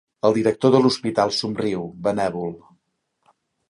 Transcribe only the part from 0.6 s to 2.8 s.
de l'hospital somriu, benèvol.